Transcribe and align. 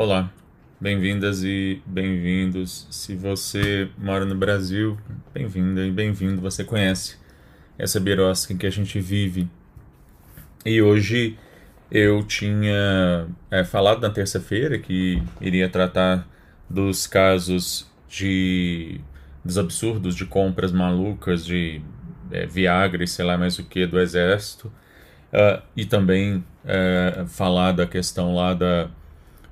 Olá, 0.00 0.30
bem-vindas 0.80 1.42
e 1.42 1.82
bem-vindos. 1.84 2.86
Se 2.88 3.16
você 3.16 3.90
mora 3.98 4.24
no 4.24 4.36
Brasil, 4.36 4.96
bem-vinda 5.34 5.84
e 5.84 5.90
bem-vindo. 5.90 6.40
Você 6.40 6.62
conhece 6.62 7.16
essa 7.76 7.98
birosca 7.98 8.52
em 8.52 8.56
que 8.56 8.64
a 8.64 8.70
gente 8.70 9.00
vive. 9.00 9.50
E 10.64 10.80
hoje 10.80 11.36
eu 11.90 12.22
tinha 12.22 13.26
é, 13.50 13.64
falado 13.64 14.00
na 14.00 14.08
terça-feira 14.08 14.78
que 14.78 15.20
iria 15.40 15.68
tratar 15.68 16.28
dos 16.70 17.08
casos 17.08 17.90
de 18.08 19.00
dos 19.44 19.58
absurdos 19.58 20.14
de 20.14 20.24
compras 20.24 20.70
malucas 20.70 21.44
de 21.44 21.82
é, 22.30 22.46
Viagra 22.46 23.02
e 23.02 23.08
sei 23.08 23.24
lá 23.24 23.36
mais 23.36 23.58
o 23.58 23.64
que 23.64 23.84
do 23.84 23.98
exército 23.98 24.72
uh, 25.32 25.60
e 25.76 25.84
também 25.84 26.36
uh, 26.36 27.26
falar 27.26 27.72
da 27.72 27.84
questão 27.84 28.32
lá 28.36 28.54
da 28.54 28.88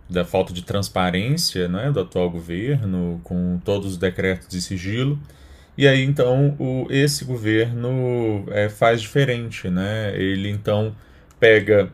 da 0.09 0.25
falta 0.25 0.53
de 0.53 0.63
transparência 0.63 1.69
né, 1.69 1.91
do 1.91 2.01
atual 2.01 2.31
governo, 2.31 3.21
com 3.25 3.61
todos 3.65 3.93
os 3.93 3.97
decretos 3.97 4.49
de 4.49 4.61
sigilo. 4.61 5.19
E 5.77 5.87
aí, 5.87 6.03
então, 6.03 6.57
o, 6.59 6.87
esse 6.91 7.25
governo 7.25 8.45
é, 8.49 8.69
faz 8.69 9.03
diferente. 9.03 9.69
Né? 9.69 10.15
Ele, 10.17 10.49
então, 10.49 10.95
pega 11.39 11.93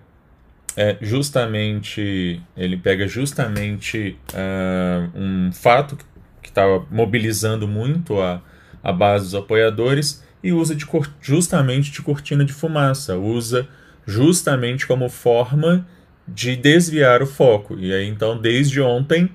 é, 0.77 0.97
justamente 1.01 2.41
ele 2.57 2.77
pega 2.77 3.07
justamente 3.07 4.17
uh, 4.33 5.19
um 5.19 5.53
fato 5.53 5.99
que 6.41 6.49
estava 6.49 6.87
mobilizando 6.91 7.69
muito 7.69 8.21
a, 8.21 8.43
a 8.83 8.93
base 8.93 9.25
dos 9.27 9.35
apoiadores 9.35 10.25
e 10.43 10.53
usa 10.53 10.75
de, 10.75 10.87
justamente 11.21 11.91
de 11.91 12.03
cortina 12.03 12.45
de 12.45 12.53
fumaça, 12.53 13.17
usa 13.17 13.69
justamente 14.07 14.87
como 14.87 15.09
forma 15.09 15.87
de 16.35 16.57
desviar 16.57 17.23
o 17.23 17.27
foco. 17.27 17.79
E 17.79 17.93
aí, 17.93 18.09
então, 18.09 18.37
desde 18.39 18.81
ontem, 18.81 19.31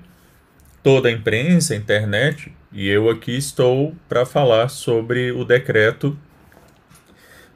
toda 0.82 1.08
a 1.08 1.12
imprensa, 1.12 1.74
a 1.74 1.76
internet, 1.76 2.52
e 2.72 2.88
eu 2.88 3.08
aqui 3.08 3.36
estou 3.36 3.94
para 4.08 4.26
falar 4.26 4.68
sobre 4.68 5.32
o 5.32 5.44
decreto 5.44 6.18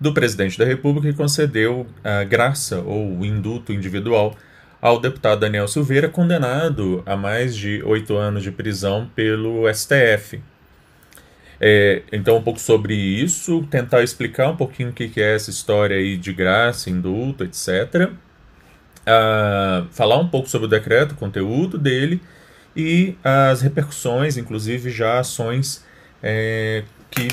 do 0.00 0.12
presidente 0.12 0.58
da 0.58 0.64
República 0.64 1.10
que 1.10 1.16
concedeu 1.16 1.86
a 2.02 2.24
graça 2.24 2.80
ou 2.80 3.18
o 3.18 3.24
induto 3.24 3.72
individual 3.72 4.36
ao 4.80 4.98
deputado 4.98 5.40
Daniel 5.40 5.68
Silveira, 5.68 6.08
condenado 6.08 7.02
a 7.06 7.16
mais 7.16 7.54
de 7.54 7.80
oito 7.84 8.16
anos 8.16 8.42
de 8.42 8.50
prisão 8.50 9.08
pelo 9.14 9.72
STF. 9.72 10.42
É, 11.60 12.02
então, 12.12 12.36
um 12.36 12.42
pouco 12.42 12.58
sobre 12.58 12.94
isso, 12.94 13.64
tentar 13.70 14.02
explicar 14.02 14.48
um 14.48 14.56
pouquinho 14.56 14.90
o 14.90 14.92
que 14.92 15.12
é 15.20 15.36
essa 15.36 15.50
história 15.50 15.96
aí 15.96 16.16
de 16.16 16.32
graça, 16.32 16.90
indulto, 16.90 17.44
etc 17.44 18.10
uh, 19.02 19.86
falar 19.90 20.18
um 20.18 20.28
pouco 20.28 20.48
sobre 20.48 20.66
o 20.66 20.68
decreto, 20.68 21.12
o 21.12 21.16
conteúdo 21.16 21.78
dele 21.78 22.20
e 22.76 23.16
as 23.22 23.60
repercussões, 23.60 24.36
inclusive 24.36 24.90
já 24.90 25.18
ações 25.18 25.84
é, 26.22 26.84
que 27.10 27.28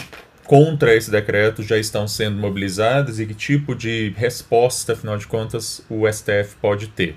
contra 0.45 0.95
esse 0.95 1.11
decreto 1.11 1.61
já 1.61 1.77
estão 1.77 2.07
sendo 2.07 2.37
mobilizadas 2.37 3.19
e 3.19 3.25
que 3.25 3.33
tipo 3.33 3.75
de 3.75 4.13
resposta, 4.17 4.93
afinal 4.93 5.17
de 5.17 5.27
contas, 5.27 5.85
o 5.89 6.11
STF 6.11 6.55
pode 6.59 6.87
ter. 6.87 7.15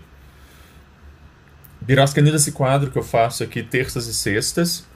Birosca 1.80 2.20
nesse 2.20 2.52
quadro 2.52 2.90
que 2.90 2.98
eu 2.98 3.02
faço 3.02 3.42
aqui 3.42 3.62
terças 3.62 4.06
e 4.06 4.14
sextas. 4.14 4.86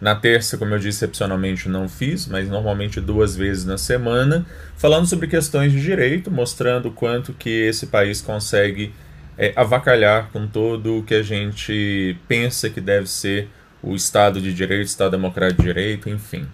Na 0.00 0.14
terça, 0.14 0.58
como 0.58 0.74
eu 0.74 0.78
disse, 0.78 1.04
excepcionalmente 1.04 1.68
não 1.68 1.88
fiz, 1.88 2.26
mas 2.26 2.48
normalmente 2.48 3.00
duas 3.00 3.36
vezes 3.36 3.64
na 3.64 3.78
semana, 3.78 4.44
falando 4.76 5.06
sobre 5.06 5.28
questões 5.28 5.72
de 5.72 5.80
direito, 5.80 6.30
mostrando 6.30 6.90
quanto 6.90 7.32
que 7.32 7.50
esse 7.50 7.86
país 7.86 8.20
consegue 8.20 8.92
é, 9.38 9.52
avacalhar 9.56 10.30
com 10.32 10.46
todo 10.46 10.98
o 10.98 11.02
que 11.02 11.14
a 11.14 11.22
gente 11.22 12.16
pensa 12.28 12.68
que 12.68 12.80
deve 12.80 13.08
ser 13.08 13.48
o 13.82 13.94
Estado 13.94 14.40
de 14.40 14.52
Direito, 14.52 14.86
Estado 14.86 15.12
Democrático 15.12 15.62
de 15.62 15.68
Direito, 15.68 16.08
enfim. 16.08 16.46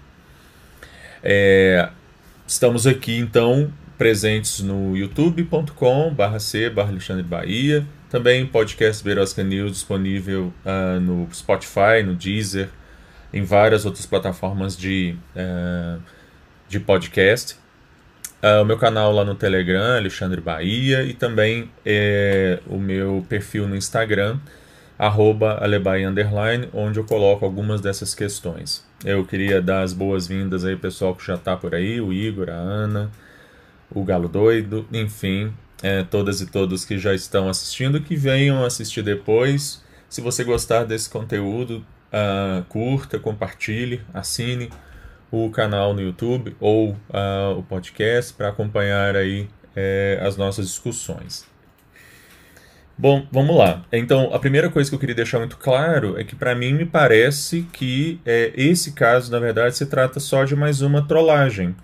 É, 1.22 1.88
estamos 2.46 2.86
aqui, 2.86 3.16
então, 3.18 3.72
presentes 3.96 4.60
no 4.60 4.96
youtube.com 4.96 6.12
barra 6.12 6.40
c 6.40 6.70
barra 6.70 6.88
Alexandre 6.88 7.22
Bahia, 7.22 7.86
também 8.08 8.46
podcast 8.46 9.04
Berosca 9.04 9.44
News 9.44 9.72
disponível 9.72 10.52
uh, 10.64 10.98
no 10.98 11.28
Spotify, 11.32 12.02
no 12.04 12.14
Deezer, 12.14 12.68
em 13.32 13.42
várias 13.42 13.84
outras 13.84 14.06
plataformas 14.06 14.76
de, 14.76 15.16
uh, 15.36 16.00
de 16.68 16.80
podcast. 16.80 17.56
Uh, 18.42 18.62
o 18.62 18.64
meu 18.64 18.78
canal 18.78 19.12
lá 19.12 19.24
no 19.24 19.34
Telegram, 19.34 19.96
Alexandre 19.96 20.40
Bahia, 20.40 21.02
e 21.02 21.12
também 21.12 21.70
é, 21.84 22.58
o 22.66 22.78
meu 22.78 23.24
perfil 23.28 23.68
no 23.68 23.76
Instagram, 23.76 24.38
arroba 24.98 25.60
onde 26.72 26.98
eu 26.98 27.04
coloco 27.04 27.44
algumas 27.44 27.80
dessas 27.80 28.14
questões. 28.14 28.84
Eu 29.04 29.26
queria 29.26 29.60
dar 29.60 29.82
as 29.82 29.92
boas-vindas 29.92 30.64
aí 30.64 30.74
pessoal 30.74 31.14
que 31.14 31.26
já 31.26 31.34
está 31.34 31.54
por 31.54 31.74
aí, 31.74 32.00
o 32.00 32.12
Igor, 32.12 32.48
a 32.48 32.54
Ana, 32.54 33.10
o 33.90 34.02
Galo 34.04 34.28
Doido, 34.28 34.86
enfim, 34.90 35.52
é, 35.82 36.02
todas 36.02 36.40
e 36.40 36.46
todos 36.46 36.84
que 36.84 36.98
já 36.98 37.14
estão 37.14 37.48
assistindo, 37.48 38.00
que 38.00 38.16
venham 38.16 38.64
assistir 38.64 39.02
depois. 39.02 39.82
Se 40.08 40.20
você 40.20 40.44
gostar 40.44 40.84
desse 40.84 41.08
conteúdo, 41.10 41.84
uh, 42.12 42.64
curta, 42.64 43.18
compartilhe, 43.18 44.00
assine 44.12 44.70
o 45.30 45.48
canal 45.50 45.94
no 45.94 46.00
YouTube 46.00 46.56
ou 46.60 46.90
uh, 46.90 47.58
o 47.58 47.62
podcast 47.62 48.32
para 48.34 48.48
acompanhar 48.48 49.16
aí 49.16 49.48
é, 49.76 50.18
as 50.22 50.36
nossas 50.36 50.66
discussões. 50.66 51.48
Bom, 52.98 53.26
vamos 53.32 53.56
lá. 53.56 53.84
Então, 53.92 54.34
a 54.34 54.38
primeira 54.38 54.68
coisa 54.68 54.90
que 54.90 54.94
eu 54.94 55.00
queria 55.00 55.14
deixar 55.14 55.38
muito 55.38 55.56
claro 55.56 56.18
é 56.18 56.24
que, 56.24 56.36
para 56.36 56.54
mim, 56.54 56.74
me 56.74 56.84
parece 56.84 57.62
que 57.72 58.20
é, 58.26 58.52
esse 58.54 58.92
caso, 58.92 59.32
na 59.32 59.38
verdade, 59.38 59.76
se 59.76 59.86
trata 59.86 60.20
só 60.20 60.44
de 60.44 60.54
mais 60.54 60.82
uma 60.82 61.06
trollagem. 61.06 61.74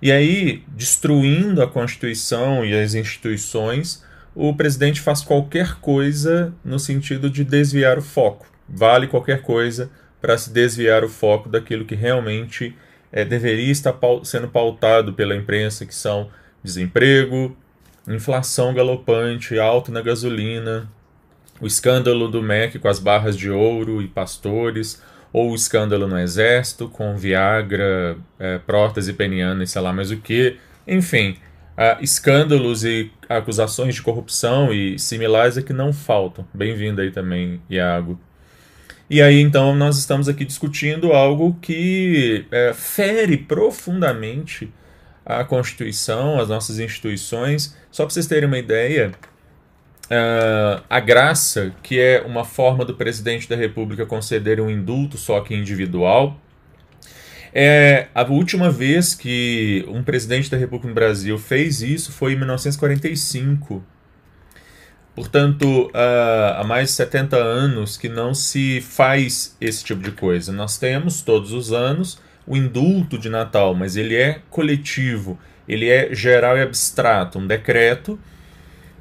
E 0.00 0.12
aí, 0.12 0.62
destruindo 0.68 1.60
a 1.60 1.66
Constituição 1.66 2.64
e 2.64 2.72
as 2.78 2.94
instituições, 2.94 4.04
o 4.32 4.54
presidente 4.54 5.00
faz 5.00 5.22
qualquer 5.22 5.80
coisa 5.80 6.54
no 6.64 6.78
sentido 6.78 7.28
de 7.28 7.42
desviar 7.42 7.98
o 7.98 8.02
foco 8.02 8.49
vale 8.70 9.06
qualquer 9.06 9.42
coisa 9.42 9.90
para 10.20 10.38
se 10.38 10.52
desviar 10.52 11.02
o 11.02 11.08
foco 11.08 11.48
daquilo 11.48 11.84
que 11.84 11.94
realmente 11.94 12.76
é, 13.10 13.24
deveria 13.24 13.72
estar 13.72 13.94
sendo 14.22 14.48
pautado 14.48 15.12
pela 15.12 15.34
imprensa, 15.34 15.84
que 15.84 15.94
são 15.94 16.30
desemprego, 16.62 17.56
inflação 18.06 18.72
galopante, 18.72 19.58
alta 19.58 19.90
na 19.90 20.02
gasolina, 20.02 20.88
o 21.60 21.66
escândalo 21.66 22.28
do 22.28 22.42
MEC 22.42 22.78
com 22.78 22.88
as 22.88 22.98
barras 22.98 23.36
de 23.36 23.50
ouro 23.50 24.00
e 24.00 24.08
pastores, 24.08 25.02
ou 25.32 25.50
o 25.50 25.54
escândalo 25.54 26.08
no 26.08 26.18
exército 26.18 26.88
com 26.88 27.16
Viagra, 27.16 28.16
é, 28.38 28.58
prótese 28.58 29.12
peniana 29.12 29.62
e 29.62 29.66
sei 29.66 29.80
lá 29.80 29.92
mais 29.92 30.10
o 30.10 30.16
que. 30.16 30.56
Enfim, 30.86 31.36
uh, 31.76 32.02
escândalos 32.02 32.84
e 32.84 33.12
acusações 33.28 33.94
de 33.94 34.02
corrupção 34.02 34.72
e 34.72 34.98
similares 34.98 35.56
é 35.56 35.62
que 35.62 35.72
não 35.72 35.92
faltam. 35.92 36.44
Bem-vindo 36.52 37.00
aí 37.00 37.12
também, 37.12 37.60
Iago. 37.70 38.18
E 39.10 39.20
aí, 39.20 39.40
então, 39.40 39.74
nós 39.74 39.98
estamos 39.98 40.28
aqui 40.28 40.44
discutindo 40.44 41.12
algo 41.12 41.58
que 41.60 42.46
é, 42.48 42.72
fere 42.72 43.36
profundamente 43.36 44.72
a 45.26 45.42
Constituição, 45.42 46.38
as 46.38 46.48
nossas 46.48 46.78
instituições. 46.78 47.76
Só 47.90 48.04
para 48.04 48.14
vocês 48.14 48.28
terem 48.28 48.46
uma 48.46 48.58
ideia, 48.58 49.10
uh, 50.04 50.84
a 50.88 51.00
graça, 51.00 51.74
que 51.82 51.98
é 51.98 52.22
uma 52.22 52.44
forma 52.44 52.84
do 52.84 52.94
presidente 52.94 53.48
da 53.48 53.56
República 53.56 54.06
conceder 54.06 54.60
um 54.60 54.70
indulto, 54.70 55.18
só 55.18 55.40
que 55.40 55.56
individual, 55.56 56.40
é, 57.52 58.06
a 58.14 58.22
última 58.22 58.70
vez 58.70 59.12
que 59.12 59.84
um 59.88 60.04
presidente 60.04 60.48
da 60.48 60.56
República 60.56 60.86
no 60.86 60.94
Brasil 60.94 61.36
fez 61.36 61.82
isso 61.82 62.12
foi 62.12 62.34
em 62.34 62.36
1945. 62.36 63.82
Portanto, 65.14 65.86
uh, 65.88 66.60
há 66.60 66.64
mais 66.64 66.88
de 66.88 66.94
70 66.94 67.36
anos 67.36 67.96
que 67.96 68.08
não 68.08 68.32
se 68.32 68.80
faz 68.80 69.56
esse 69.60 69.84
tipo 69.84 70.02
de 70.02 70.12
coisa. 70.12 70.52
Nós 70.52 70.78
temos 70.78 71.20
todos 71.20 71.52
os 71.52 71.72
anos 71.72 72.18
o 72.46 72.56
indulto 72.56 73.18
de 73.18 73.28
Natal, 73.28 73.74
mas 73.74 73.96
ele 73.96 74.16
é 74.16 74.40
coletivo, 74.50 75.38
ele 75.68 75.88
é 75.88 76.14
geral 76.14 76.56
e 76.56 76.62
abstrato, 76.62 77.38
um 77.38 77.46
decreto 77.46 78.18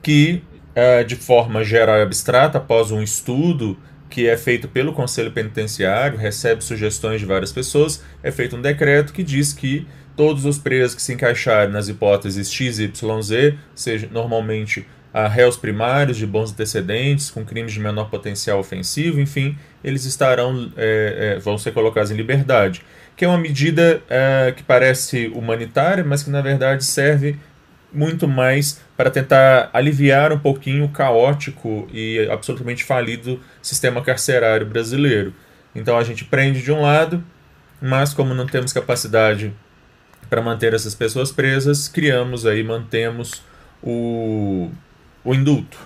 que, 0.02 0.44
uh, 0.76 1.04
de 1.06 1.16
forma 1.16 1.64
geral 1.64 1.98
e 1.98 2.02
abstrata, 2.02 2.58
após 2.58 2.92
um 2.92 3.02
estudo 3.02 3.78
que 4.10 4.28
é 4.28 4.36
feito 4.36 4.68
pelo 4.68 4.92
Conselho 4.92 5.32
Penitenciário, 5.32 6.18
recebe 6.18 6.64
sugestões 6.64 7.22
de 7.22 7.28
várias 7.28 7.52
pessoas, 7.52 8.04
é 8.24 8.32
feito 8.32 8.56
um 8.56 8.62
decreto 8.62 9.14
que 9.14 9.24
diz 9.24 9.54
que 9.54 9.88
todos 10.16 10.46
os 10.46 10.58
presos 10.58 10.96
que 10.96 11.02
se 11.02 11.14
encaixarem 11.14 11.72
nas 11.72 11.88
hipóteses 11.88 12.52
X, 12.52 12.80
Y, 12.80 13.22
Z, 13.22 13.58
seja 13.74 14.10
normalmente 14.12 14.86
a 15.14 15.28
réus 15.28 15.58
primários 15.58 16.18
de 16.18 16.26
bons 16.26 16.52
antecedentes, 16.52 17.32
com 17.32 17.44
crimes 17.44 17.74
de 17.74 17.80
menor 17.80 18.10
potencial 18.10 18.60
ofensivo, 18.60 19.20
enfim, 19.20 19.58
eles 19.84 20.06
estarão 20.06 20.72
é, 20.78 21.36
é, 21.36 21.40
vão 21.40 21.58
ser 21.58 21.72
colocados 21.72 22.12
em 22.12 22.16
liberdade, 22.16 22.84
que 23.16 23.26
é 23.26 23.28
uma 23.28 23.38
medida 23.38 24.02
é, 24.10 24.54
que 24.56 24.64
parece 24.64 25.28
humanitária, 25.34 26.04
mas 26.04 26.22
que 26.22 26.30
na 26.30 26.42
verdade 26.42 26.84
serve 26.84 27.38
muito 27.92 28.28
mais 28.28 28.82
para 28.96 29.10
tentar 29.10 29.70
aliviar 29.74 30.32
um 30.32 30.38
pouquinho 30.38 30.86
o 30.86 30.90
caótico 30.90 31.88
e 31.92 32.28
absolutamente 32.32 32.84
falido 32.84 33.40
sistema 33.62 34.02
carcerário 34.02 34.66
brasileiro. 34.66 35.34
Então 35.74 35.98
a 35.98 36.04
gente 36.04 36.24
prende 36.24 36.62
de 36.62 36.72
um 36.72 36.82
lado, 36.82 37.24
mas 37.82 38.14
como 38.14 38.34
não 38.36 38.46
temos 38.46 38.72
capacidade 38.72 39.54
para 40.30 40.42
manter 40.42 40.74
essas 40.76 40.94
pessoas 40.94 41.32
presas, 41.32 41.88
criamos 41.88 42.46
aí, 42.46 42.64
mantemos 42.64 43.42
o, 43.82 44.70
o 45.30 45.36
indulto. 45.36 45.78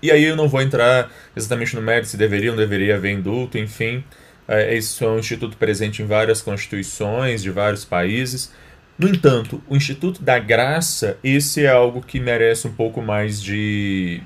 E 0.00 0.10
aí 0.10 0.24
eu 0.24 0.36
não 0.36 0.48
vou 0.48 0.62
entrar 0.62 1.10
exatamente 1.36 1.76
no 1.76 1.82
mérito 1.82 2.08
se 2.08 2.16
deveria 2.16 2.50
ou 2.50 2.56
não 2.56 2.62
deveria 2.62 2.96
haver 2.96 3.12
indulto, 3.12 3.58
enfim. 3.58 4.02
É, 4.48 4.74
isso 4.74 5.04
é 5.04 5.08
um 5.08 5.18
instituto 5.18 5.56
presente 5.58 6.02
em 6.02 6.06
várias 6.06 6.40
constituições 6.40 7.42
de 7.42 7.50
vários 7.50 7.84
países. 7.84 8.52
No 8.98 9.06
entanto, 9.06 9.62
o 9.68 9.76
Instituto 9.76 10.22
da 10.22 10.38
Graça, 10.38 11.18
esse 11.22 11.64
é 11.64 11.68
algo 11.68 12.00
que 12.00 12.18
merece 12.20 12.66
um 12.66 12.72
pouco 12.72 13.02
mais 13.02 13.42
de, 13.42 14.22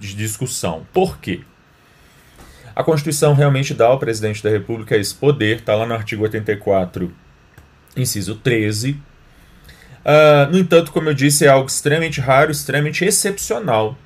de 0.00 0.14
discussão. 0.14 0.84
Por 0.92 1.18
quê? 1.18 1.40
A 2.74 2.82
Constituição 2.82 3.34
realmente 3.34 3.72
dá 3.72 3.86
ao 3.86 3.98
presidente 3.98 4.42
da 4.42 4.50
República 4.50 4.96
esse 4.96 5.14
poder, 5.14 5.58
está 5.58 5.76
lá 5.76 5.86
no 5.86 5.94
artigo 5.94 6.24
84, 6.24 7.12
inciso 7.96 8.34
13. 8.36 8.96
Uh, 10.06 10.52
no 10.52 10.58
entanto, 10.58 10.92
como 10.92 11.08
eu 11.08 11.14
disse, 11.14 11.44
é 11.44 11.48
algo 11.48 11.66
extremamente 11.66 12.20
raro, 12.20 12.52
extremamente 12.52 13.04
excepcional. 13.04 13.98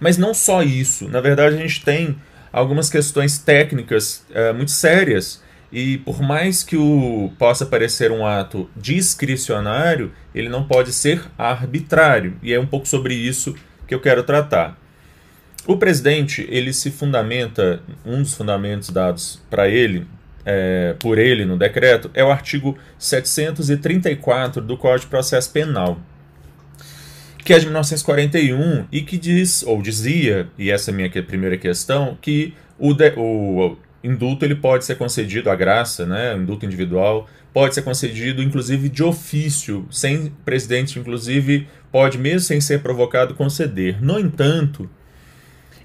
Mas 0.00 0.16
não 0.16 0.32
só 0.32 0.62
isso. 0.62 1.08
Na 1.10 1.20
verdade, 1.20 1.54
a 1.54 1.58
gente 1.58 1.84
tem 1.84 2.16
algumas 2.50 2.88
questões 2.88 3.36
técnicas 3.36 4.24
uh, 4.30 4.54
muito 4.54 4.70
sérias 4.70 5.42
e 5.70 5.98
por 5.98 6.22
mais 6.22 6.62
que 6.62 6.76
o 6.76 7.32
possa 7.38 7.66
parecer 7.66 8.10
um 8.10 8.26
ato 8.26 8.68
discricionário, 8.74 10.12
ele 10.34 10.48
não 10.48 10.64
pode 10.64 10.92
ser 10.92 11.22
arbitrário. 11.36 12.36
E 12.42 12.52
é 12.52 12.58
um 12.58 12.66
pouco 12.66 12.88
sobre 12.88 13.14
isso 13.14 13.54
que 13.86 13.94
eu 13.94 14.00
quero 14.00 14.22
tratar. 14.22 14.78
O 15.66 15.76
presidente, 15.76 16.46
ele 16.50 16.72
se 16.72 16.90
fundamenta, 16.90 17.80
um 18.04 18.22
dos 18.22 18.34
fundamentos 18.34 18.88
dados 18.88 19.40
para 19.48 19.68
ele, 19.68 20.06
é, 20.44 20.94
por 20.98 21.18
ele 21.18 21.44
no 21.44 21.56
decreto, 21.56 22.10
é 22.14 22.24
o 22.24 22.30
artigo 22.30 22.76
734 22.98 24.60
do 24.60 24.76
Código 24.76 25.00
de 25.00 25.06
Processo 25.06 25.50
Penal, 25.50 25.98
que 27.44 27.52
é 27.52 27.58
de 27.58 27.66
1941 27.66 28.86
e 28.90 29.02
que 29.02 29.18
diz, 29.18 29.62
ou 29.62 29.82
dizia, 29.82 30.48
e 30.58 30.70
essa 30.70 30.90
é 30.90 30.92
a 30.92 30.96
minha 30.96 31.10
primeira 31.22 31.56
questão, 31.56 32.16
que 32.20 32.54
o, 32.78 32.94
de, 32.94 33.12
o 33.16 33.76
indulto 34.02 34.44
ele 34.44 34.54
pode 34.54 34.84
ser 34.84 34.96
concedido 34.96 35.50
a 35.50 35.56
graça, 35.56 36.06
né, 36.06 36.34
indulto 36.36 36.66
individual, 36.66 37.28
pode 37.52 37.74
ser 37.74 37.82
concedido 37.82 38.42
inclusive 38.42 38.88
de 38.88 39.02
ofício, 39.02 39.86
sem 39.90 40.32
presidente 40.44 40.98
inclusive 40.98 41.68
pode 41.90 42.16
mesmo 42.16 42.40
sem 42.40 42.60
ser 42.60 42.80
provocado 42.80 43.34
conceder. 43.34 44.02
No 44.02 44.18
entanto, 44.18 44.88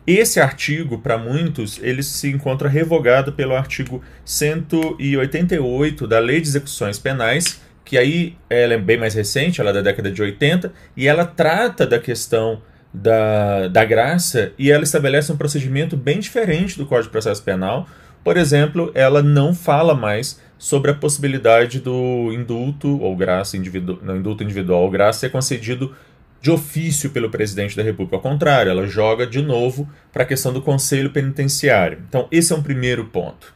esse 0.07 0.39
artigo 0.39 0.99
para 0.99 1.17
muitos 1.17 1.79
ele 1.83 2.01
se 2.01 2.29
encontra 2.29 2.69
revogado 2.69 3.33
pelo 3.33 3.55
artigo 3.55 4.01
188 4.23 6.07
da 6.07 6.19
Lei 6.19 6.39
de 6.39 6.47
Execuções 6.47 6.97
Penais, 6.97 7.61
que 7.83 7.97
aí 7.97 8.37
ela 8.49 8.73
é 8.73 8.77
bem 8.77 8.97
mais 8.97 9.13
recente, 9.13 9.59
ela 9.59 9.71
é 9.71 9.73
da 9.73 9.81
década 9.81 10.09
de 10.09 10.21
80 10.21 10.71
e 10.95 11.07
ela 11.07 11.25
trata 11.25 11.85
da 11.85 11.99
questão 11.99 12.61
da, 12.93 13.67
da 13.67 13.83
graça 13.83 14.53
e 14.57 14.71
ela 14.71 14.83
estabelece 14.83 15.31
um 15.31 15.37
procedimento 15.37 15.97
bem 15.97 16.19
diferente 16.19 16.77
do 16.77 16.85
Código 16.85 17.07
de 17.07 17.11
Processo 17.11 17.43
Penal, 17.43 17.87
por 18.23 18.35
exemplo, 18.35 18.91
ela 18.93 19.23
não 19.23 19.53
fala 19.53 19.95
mais 19.95 20.41
sobre 20.57 20.91
a 20.91 20.93
possibilidade 20.93 21.79
do 21.79 22.31
indulto 22.33 22.99
ou 23.01 23.15
graça 23.15 23.55
individual, 23.55 23.99
não, 24.01 24.17
indulto 24.17 24.43
individual 24.43 24.81
ou 24.81 24.91
graça 24.91 25.19
ser 25.19 25.29
concedido 25.29 25.95
de 26.41 26.51
ofício 26.51 27.09
pelo 27.09 27.29
presidente 27.29 27.75
da 27.75 27.83
República. 27.83 28.17
Ao 28.17 28.21
contrário, 28.21 28.69
ela 28.69 28.87
joga 28.87 29.25
de 29.25 29.41
novo 29.41 29.89
para 30.13 30.23
a 30.23 30.25
questão 30.25 30.53
do 30.53 30.61
conselho 30.61 31.09
penitenciário. 31.09 31.99
Então, 32.07 32.27
esse 32.31 32.53
é 32.53 32.55
um 32.55 32.61
primeiro 32.61 33.05
ponto. 33.05 33.53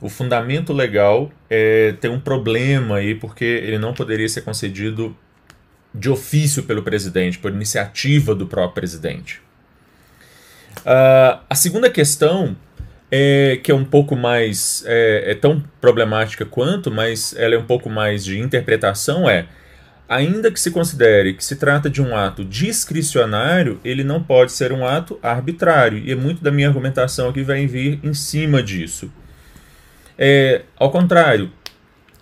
O 0.00 0.08
fundamento 0.08 0.72
legal 0.72 1.30
é, 1.48 1.92
tem 2.00 2.10
um 2.10 2.18
problema 2.18 2.96
aí, 2.96 3.14
porque 3.14 3.44
ele 3.44 3.78
não 3.78 3.92
poderia 3.92 4.28
ser 4.28 4.40
concedido 4.40 5.14
de 5.94 6.08
ofício 6.08 6.62
pelo 6.62 6.82
presidente, 6.82 7.38
por 7.38 7.50
iniciativa 7.50 8.34
do 8.34 8.46
próprio 8.46 8.74
presidente. 8.74 9.42
Uh, 10.78 11.40
a 11.48 11.54
segunda 11.54 11.90
questão 11.90 12.56
é, 13.10 13.58
que 13.62 13.70
é 13.70 13.74
um 13.74 13.84
pouco 13.84 14.14
mais. 14.14 14.84
É, 14.86 15.32
é, 15.32 15.34
tão 15.34 15.62
problemática 15.80 16.46
quanto, 16.46 16.90
mas 16.90 17.34
ela 17.36 17.54
é 17.54 17.58
um 17.58 17.64
pouco 17.64 17.90
mais 17.90 18.24
de 18.24 18.38
interpretação, 18.38 19.28
é. 19.28 19.46
Ainda 20.10 20.50
que 20.50 20.58
se 20.58 20.72
considere 20.72 21.34
que 21.34 21.44
se 21.44 21.54
trata 21.54 21.88
de 21.88 22.02
um 22.02 22.16
ato 22.16 22.44
discricionário, 22.44 23.78
ele 23.84 24.02
não 24.02 24.20
pode 24.20 24.50
ser 24.50 24.72
um 24.72 24.84
ato 24.84 25.16
arbitrário. 25.22 25.98
E 25.98 26.10
é 26.10 26.16
muito 26.16 26.42
da 26.42 26.50
minha 26.50 26.66
argumentação 26.66 27.28
aqui 27.28 27.44
vai 27.44 27.64
vir 27.68 28.00
em 28.02 28.12
cima 28.12 28.60
disso. 28.60 29.08
É, 30.18 30.62
ao 30.76 30.90
contrário, 30.90 31.52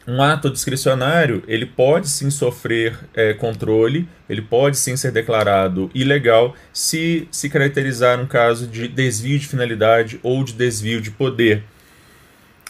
um 0.07 0.21
ato 0.21 0.51
discricionário 0.51 1.43
ele 1.49 1.65
pode 1.65 2.11
sim 2.11 2.29
sofrer 2.29 2.95
é, 3.15 3.33
controle, 3.33 4.07
ele 4.29 4.43
pode 4.43 4.77
sim 4.77 4.95
ser 4.95 5.11
declarado 5.11 5.91
ilegal 5.95 6.55
se 6.71 7.27
se 7.31 7.49
caracterizar 7.49 8.21
um 8.21 8.27
caso 8.27 8.67
de 8.67 8.87
desvio 8.87 9.39
de 9.39 9.47
finalidade 9.47 10.21
ou 10.23 10.45
de 10.45 10.53
desvio 10.53 11.01
de 11.01 11.11
poder. 11.11 11.65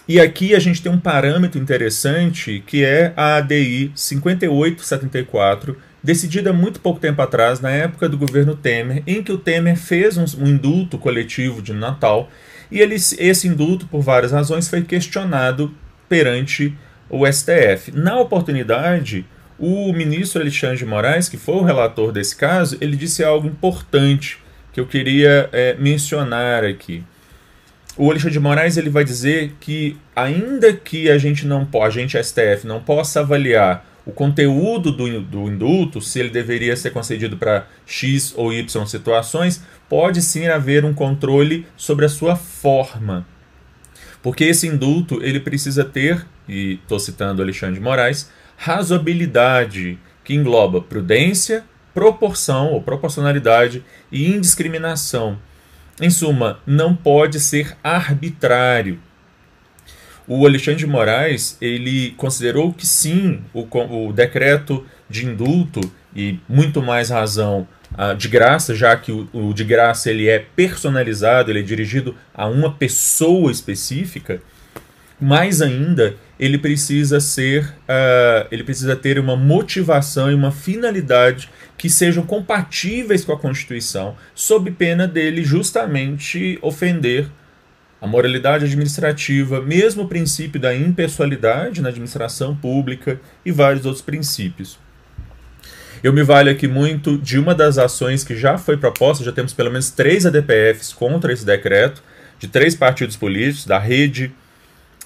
E 0.09 0.19
aqui 0.19 0.55
a 0.55 0.59
gente 0.59 0.81
tem 0.81 0.91
um 0.91 0.99
parâmetro 0.99 1.61
interessante 1.61 2.65
que 2.67 2.83
é 2.83 3.13
a 3.15 3.37
ADI 3.37 3.93
5874, 3.95 5.77
decidida 6.03 6.51
muito 6.51 6.81
pouco 6.81 6.99
tempo 6.99 7.21
atrás, 7.21 7.61
na 7.61 7.71
época 7.71 8.09
do 8.09 8.17
governo 8.17 8.57
Temer, 8.57 9.03
em 9.07 9.23
que 9.23 9.31
o 9.31 9.37
Temer 9.37 9.77
fez 9.77 10.17
um, 10.17 10.25
um 10.43 10.47
indulto 10.47 10.97
coletivo 10.97 11.61
de 11.61 11.75
Natal 11.75 12.31
e 12.71 12.81
ele, 12.81 12.95
esse 12.95 13.47
indulto, 13.47 13.87
por 13.87 14.01
várias 14.01 14.33
razões, 14.33 14.67
foi 14.67 14.81
questionado 14.81 15.75
perante 16.09 16.75
o 17.11 17.31
STF. 17.31 17.93
Na 17.93 18.19
oportunidade, 18.19 19.27
o 19.59 19.93
ministro 19.93 20.41
Alexandre 20.41 20.79
de 20.79 20.87
Moraes, 20.87 21.29
que 21.29 21.37
foi 21.37 21.57
o 21.57 21.65
relator 21.65 22.13
desse 22.13 22.35
caso, 22.35 22.79
ele 22.81 22.97
disse 22.97 23.23
algo 23.23 23.47
importante 23.47 24.39
que 24.73 24.81
eu 24.81 24.87
queria 24.87 25.51
é, 25.53 25.77
mencionar 25.79 26.65
aqui. 26.65 27.05
O 27.99 28.09
Alexandre 28.09 28.35
de 28.35 28.41
Moraes 28.41 28.77
ele 28.77 28.91
vai 28.91 29.05
dizer 29.05 29.57
que 29.59 29.97
ainda 30.15 30.73
que 30.73 31.11
a 31.11 31.19
gente 31.19 31.45
não 31.45 31.69
a 31.83 31.91
gente 31.91 32.17
STF 32.23 32.65
não 32.65 32.81
possa 32.81 33.21
avaliar 33.21 33.85
o 34.07 34.13
conteúdo 34.13 34.93
do, 34.93 35.21
do 35.21 35.49
indulto, 35.49 36.01
se 36.01 36.21
ele 36.21 36.31
deveria 36.31 36.77
ser 36.77 36.93
concedido 36.93 37.37
para 37.37 37.67
X 37.85 38.33
ou 38.37 38.53
Y 38.53 38.87
situações, 38.87 39.63
pode 39.89 40.23
sim 40.23 40.47
haver 40.47 40.85
um 40.85 40.95
controle 40.95 41.67
sobre 41.77 42.05
a 42.07 42.09
sua 42.09 42.37
forma. 42.37 43.27
Porque 44.23 44.45
esse 44.45 44.69
indulto 44.69 45.21
ele 45.21 45.41
precisa 45.41 45.85
ter, 45.85 46.25
e 46.49 46.75
estou 46.75 47.01
citando 47.01 47.43
Alexandre 47.43 47.75
de 47.75 47.81
Moraes, 47.81 48.31
razoabilidade, 48.57 49.99
que 50.25 50.35
engloba 50.35 50.81
prudência, 50.81 51.65
proporção 51.93 52.69
ou 52.73 52.81
proporcionalidade 52.81 53.85
e 54.11 54.31
indiscriminação. 54.31 55.37
Em 56.01 56.11
suma, 56.11 56.61
não 56.67 56.95
pode 56.95 57.41
ser 57.41 57.77
arbitrário. 57.83 59.01
O 60.27 60.47
Alexandre 60.47 60.81
de 60.81 60.87
Moraes 60.87 61.57
ele 61.61 62.11
considerou 62.17 62.73
que 62.73 62.87
sim, 62.87 63.41
o, 63.53 63.67
o 64.09 64.13
decreto 64.13 64.87
de 65.09 65.27
indulto 65.27 65.81
e 66.15 66.39
muito 66.49 66.83
mais 66.83 67.11
razão 67.11 67.67
de 68.17 68.29
graça, 68.29 68.75
já 68.75 68.97
que 68.97 69.11
o, 69.11 69.29
o, 69.33 69.55
de 69.55 69.65
graça 69.65 70.11
ele 70.11 70.29
é 70.29 70.39
personalizado, 70.39 71.51
ele 71.51 71.61
é 71.61 71.63
dirigido 71.63 72.15
a 72.35 72.47
uma 72.47 72.73
pessoa 72.73 73.51
específica, 73.51 74.43
mais 75.19 75.63
ainda 75.63 76.15
ele 76.39 76.59
precisa 76.59 77.19
ser, 77.21 77.65
uh, 77.65 78.47
ele 78.51 78.63
precisa 78.63 78.95
ter 78.95 79.19
uma 79.19 79.37
motivação 79.37 80.31
e 80.31 80.35
uma 80.35 80.53
finalidade 80.53 81.51
que 81.77 81.91
sejam 81.91 82.25
compatíveis 82.25 83.25
com 83.25 83.33
a 83.33 83.39
Constituição, 83.39 84.17
sob 84.35 84.71
pena 84.71 85.07
dele 85.07 85.43
justamente 85.43 86.59
ofender 86.63 87.29
a 88.01 88.07
moralidade 88.07 88.65
administrativa, 88.65 89.61
mesmo 89.61 90.05
o 90.05 90.09
princípio 90.09 90.61
da 90.61 90.75
impessoalidade 90.75 91.83
na 91.83 91.89
administração 91.89 92.55
pública 92.55 93.21
e 93.45 93.51
vários 93.51 93.85
outros 93.85 94.03
princípios. 94.03 94.79
Eu 96.03 96.13
me 96.13 96.23
valho 96.23 96.51
aqui 96.51 96.69
muito 96.69 97.19
de 97.19 97.41
uma 97.41 97.57
das 97.57 97.77
ações 97.77 98.23
que 98.23 98.37
já 98.37 98.57
foi 98.57 98.77
proposta, 98.77 99.25
já 99.25 99.33
temos 99.33 99.53
pelo 99.53 99.71
menos 99.71 99.91
três 99.91 100.25
ADPFs 100.25 100.93
contra 100.93 101.33
esse 101.33 101.45
decreto, 101.45 102.01
de 102.39 102.47
três 102.47 102.77
partidos 102.77 103.17
políticos, 103.17 103.67
da 103.67 103.81
Rede, 103.81 104.33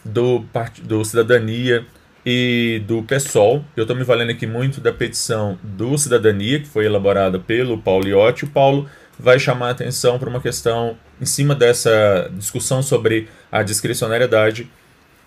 do, 0.04 0.44
do 0.82 1.04
Cidadania 1.04 1.84
e 2.24 2.82
do 2.86 3.02
PSOL. 3.02 3.64
Eu 3.76 3.82
estou 3.82 3.96
me 3.96 4.04
valendo 4.04 4.30
aqui 4.30 4.46
muito 4.46 4.80
da 4.80 4.92
petição 4.92 5.58
do 5.62 5.96
Cidadania, 5.98 6.60
que 6.60 6.68
foi 6.68 6.86
elaborada 6.86 7.38
pelo 7.38 7.78
Paulo 7.78 8.06
Iotti. 8.06 8.44
O 8.44 8.48
Paulo 8.48 8.88
vai 9.18 9.38
chamar 9.38 9.68
a 9.68 9.70
atenção 9.70 10.18
para 10.18 10.28
uma 10.28 10.40
questão 10.40 10.96
em 11.20 11.26
cima 11.26 11.54
dessa 11.54 12.30
discussão 12.36 12.82
sobre 12.82 13.28
a 13.50 13.62
discricionariedade, 13.62 14.70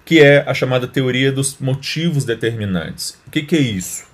que 0.03 0.20
é 0.20 0.44
a 0.48 0.53
chamada 0.53 0.88
teoria 0.88 1.32
dos 1.32 1.58
motivos 1.60 2.25
determinantes. 2.25 3.17
O 3.27 3.32
que, 3.32 3.41
que 3.41 3.55
é 3.55 3.60
isso? 3.60 4.05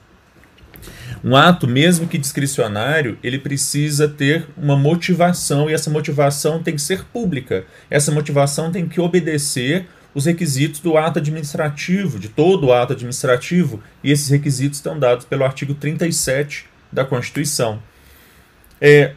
Um 1.23 1.35
ato, 1.35 1.67
mesmo 1.67 2.07
que 2.07 2.17
discricionário, 2.17 3.17
ele 3.23 3.37
precisa 3.37 4.07
ter 4.07 4.47
uma 4.57 4.75
motivação 4.75 5.69
e 5.69 5.73
essa 5.73 5.89
motivação 5.89 6.63
tem 6.63 6.75
que 6.75 6.81
ser 6.81 7.03
pública. 7.05 7.65
Essa 7.89 8.11
motivação 8.11 8.71
tem 8.71 8.87
que 8.87 8.99
obedecer 8.99 9.87
os 10.13 10.25
requisitos 10.25 10.79
do 10.79 10.97
ato 10.97 11.19
administrativo, 11.19 12.19
de 12.19 12.29
todo 12.29 12.67
o 12.67 12.73
ato 12.73 12.93
administrativo, 12.93 13.81
e 14.03 14.11
esses 14.11 14.29
requisitos 14.29 14.77
estão 14.77 14.99
dados 14.99 15.25
pelo 15.25 15.43
artigo 15.43 15.73
37 15.73 16.65
da 16.91 17.05
Constituição. 17.05 17.81
É, 18.79 19.13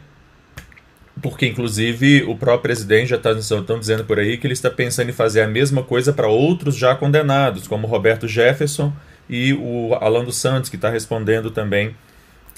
porque, 1.21 1.47
inclusive, 1.47 2.23
o 2.23 2.35
próprio 2.35 2.61
presidente 2.61 3.09
já 3.09 3.15
está 3.15 3.33
dizendo 3.33 4.03
por 4.05 4.19
aí 4.19 4.37
que 4.37 4.45
ele 4.45 4.53
está 4.53 4.69
pensando 4.69 5.09
em 5.09 5.13
fazer 5.13 5.41
a 5.41 5.47
mesma 5.47 5.83
coisa 5.83 6.13
para 6.13 6.27
outros 6.27 6.75
já 6.75 6.95
condenados, 6.95 7.67
como 7.67 7.87
Roberto 7.87 8.27
Jefferson 8.27 8.93
e 9.29 9.53
o 9.53 9.93
Alan 9.95 10.29
Santos, 10.31 10.69
que 10.69 10.75
está 10.75 10.89
respondendo 10.89 11.51
também 11.51 11.95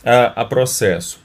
a, 0.04 0.42
a 0.42 0.46
processo. 0.46 1.20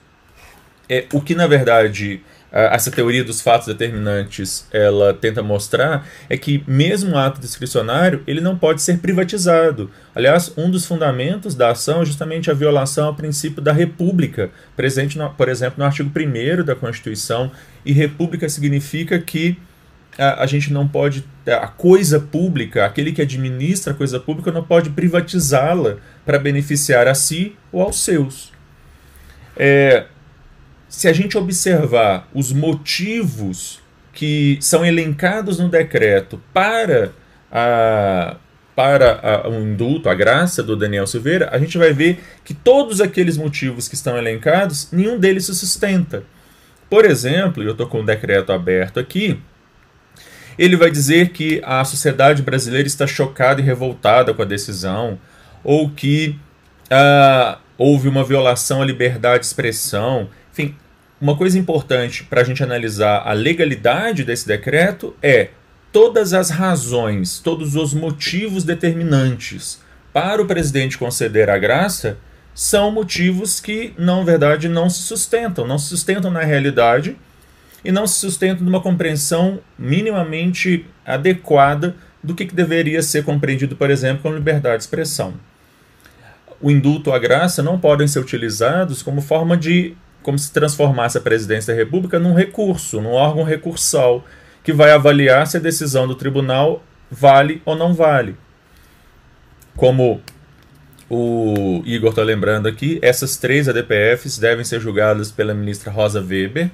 É, 0.89 1.07
o 1.13 1.21
que, 1.21 1.35
na 1.35 1.47
verdade, 1.47 2.23
essa 2.53 2.91
teoria 2.91 3.25
dos 3.25 3.41
fatos 3.41 3.67
determinantes 3.67 4.67
ela 4.71 5.15
tenta 5.15 5.43
mostrar 5.43 6.07
é 6.29 6.37
que 6.37 6.63
mesmo 6.67 7.13
o 7.13 7.19
ato 7.19 7.41
discricionário 7.41 8.23
ele 8.27 8.43
não 8.43 8.59
pode 8.59 8.83
ser 8.83 8.99
privatizado. 8.99 9.91
Aliás, 10.15 10.53
um 10.57 10.71
dos 10.71 10.85
fundamentos 10.85 11.55
da 11.55 11.71
ação 11.71 12.03
é 12.03 12.05
justamente 12.05 12.51
a 12.51 12.55
violação 12.55 13.07
ao 13.07 13.15
princípio 13.15 13.63
da 13.63 13.73
república, 13.73 14.51
presente, 14.77 15.17
no, 15.17 15.31
por 15.31 15.49
exemplo, 15.49 15.77
no 15.79 15.85
artigo 15.87 16.11
1 16.15 16.63
da 16.63 16.75
Constituição. 16.75 17.51
E 17.87 17.93
república 17.93 18.47
significa 18.49 19.19
que 19.19 19.57
a, 20.19 20.43
a 20.43 20.47
gente 20.47 20.73
não 20.73 20.87
pode. 20.87 21.25
A 21.47 21.67
coisa 21.67 22.21
pública, 22.21 22.85
aquele 22.85 23.13
que 23.13 23.23
administra 23.23 23.95
a 23.95 23.97
coisa 23.97 24.21
pública, 24.21 24.53
não 24.53 24.63
pode 24.63 24.91
privatizá-la 24.91 25.97
para 26.25 26.39
beneficiar 26.39 27.09
a 27.09 27.15
si 27.15 27.57
ou 27.73 27.83
aos 27.83 27.99
seus. 28.01 28.53
É, 29.57 30.05
se 30.93 31.09
a 31.09 31.13
gente 31.13 31.39
observar 31.39 32.29
os 32.35 32.53
motivos 32.53 33.81
que 34.13 34.59
são 34.61 34.85
elencados 34.85 35.59
no 35.59 35.71
decreto 35.71 36.39
para 36.53 37.13
a 37.51 38.37
para 38.75 39.47
o 39.51 39.55
indulto, 39.61 40.09
a 40.09 40.15
graça 40.15 40.63
do 40.63 40.75
Daniel 40.75 41.07
Silveira, 41.07 41.51
a 41.53 41.59
gente 41.59 41.77
vai 41.77 41.93
ver 41.93 42.21
que 42.43 42.55
todos 42.55 43.03
aqueles 43.03 43.37
motivos 43.37 43.87
que 43.87 43.95
estão 43.95 44.17
elencados, 44.17 44.89
nenhum 44.91 45.19
deles 45.19 45.45
se 45.45 45.55
sustenta. 45.55 46.25
Por 46.89 47.05
exemplo, 47.05 47.63
eu 47.63 47.73
estou 47.73 47.87
com 47.87 48.01
o 48.01 48.07
decreto 48.07 48.51
aberto 48.51 48.99
aqui, 48.99 49.39
ele 50.59 50.75
vai 50.75 50.91
dizer 50.91 51.31
que 51.31 51.61
a 51.65 51.85
sociedade 51.85 52.43
brasileira 52.43 52.89
está 52.89 53.07
chocada 53.07 53.61
e 53.61 53.65
revoltada 53.65 54.33
com 54.33 54.41
a 54.41 54.47
decisão, 54.47 55.19
ou 55.63 55.91
que 55.91 56.39
ah, 56.91 57.59
houve 57.77 58.09
uma 58.09 58.25
violação 58.25 58.81
à 58.81 58.87
liberdade 58.87 59.41
de 59.41 59.47
expressão. 59.47 60.31
Enfim, 60.53 60.75
uma 61.21 61.37
coisa 61.37 61.59
importante 61.59 62.25
para 62.25 62.41
a 62.41 62.45
gente 62.45 62.63
analisar 62.63 63.23
a 63.27 63.33
legalidade 63.33 64.25
desse 64.25 64.47
decreto 64.47 65.15
é 65.23 65.51
todas 65.91 66.33
as 66.33 66.51
razões, 66.51 67.39
todos 67.39 67.77
os 67.77 67.95
motivos 67.95 68.65
determinantes 68.65 69.81
para 70.13 70.43
o 70.43 70.47
presidente 70.47 70.99
conceder 70.99 71.49
a 71.49 71.59
graça 71.59 72.19
são 72.55 72.91
motivos 72.91 73.61
que, 73.61 73.95
na 73.97 74.23
verdade, 74.23 74.69
não 74.69 74.91
se 74.91 75.01
sustentam, 75.03 75.67
não 75.67 75.79
se 75.79 75.89
sustentam 75.89 76.31
na 76.31 76.43
realidade 76.43 77.17
e 77.85 77.91
não 77.91 78.07
se 78.07 78.19
sustentam 78.19 78.65
numa 78.65 78.81
compreensão 78.81 79.61
minimamente 79.79 80.87
adequada 81.05 81.97
do 82.23 82.35
que, 82.35 82.47
que 82.47 82.55
deveria 82.55 83.03
ser 83.03 83.25
compreendido, 83.25 83.75
por 83.75 83.91
exemplo, 83.91 84.23
como 84.23 84.35
liberdade 84.35 84.79
de 84.79 84.83
expressão. 84.83 85.35
O 86.61 86.71
indulto 86.71 87.11
ou 87.11 87.17
a 87.17 87.19
graça 87.19 87.63
não 87.63 87.79
podem 87.79 88.07
ser 88.07 88.21
utilizados 88.21 89.03
como 89.03 89.21
forma 89.21 89.57
de 89.57 89.97
como 90.23 90.39
se 90.39 90.53
transformasse 90.53 91.19
a 91.19 91.21
presidência 91.21 91.75
da 91.75 91.79
República 91.79 92.19
num 92.19 92.35
recurso, 92.35 93.01
num 93.01 93.13
órgão 93.13 93.45
recursal, 93.45 94.25
que 94.63 94.73
vai 94.73 94.93
avaliar 94.93 95.47
se 95.47 95.57
a 95.57 95.61
decisão 95.61 96.07
do 96.07 96.15
tribunal 96.15 96.83
vale 97.11 97.61
ou 97.65 97.75
não 97.75 97.93
vale. 97.93 98.37
Como 99.77 100.23
o 101.11 101.83
Igor 101.85 102.11
está 102.11 102.23
lembrando 102.23 102.67
aqui, 102.69 102.99
essas 103.03 103.37
três 103.37 103.69
ADPFs 103.69 104.39
devem 104.39 104.65
ser 104.65 104.81
julgadas 104.81 105.31
pela 105.31 105.53
ministra 105.53 105.91
Rosa 105.91 106.21
Weber, 106.21 106.71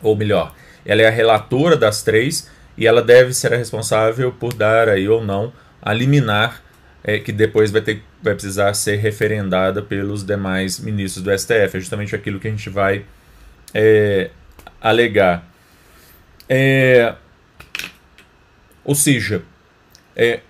ou 0.00 0.14
melhor, 0.14 0.54
ela 0.84 1.02
é 1.02 1.08
a 1.08 1.10
relatora 1.10 1.76
das 1.76 2.02
três 2.02 2.48
e 2.76 2.86
ela 2.86 3.02
deve 3.02 3.34
ser 3.34 3.52
a 3.52 3.56
responsável 3.56 4.30
por 4.30 4.54
dar 4.54 4.88
aí 4.88 5.08
ou 5.08 5.24
não 5.24 5.52
a 5.82 5.92
liminar 5.92 6.62
é, 7.08 7.18
que 7.18 7.32
depois 7.32 7.70
vai, 7.70 7.80
ter, 7.80 8.02
vai 8.22 8.34
precisar 8.34 8.74
ser 8.74 8.96
referendada 8.96 9.80
pelos 9.80 10.22
demais 10.22 10.78
ministros 10.78 11.24
do 11.24 11.30
STF. 11.38 11.78
É 11.78 11.80
justamente 11.80 12.14
aquilo 12.14 12.38
que 12.38 12.46
a 12.46 12.50
gente 12.50 12.68
vai 12.68 13.02
é, 13.72 14.28
alegar. 14.78 15.50
É, 16.46 17.14
ou 18.84 18.94
seja, 18.94 19.40
é, 20.14 20.40